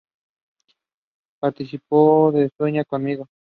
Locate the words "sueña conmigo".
2.57-3.27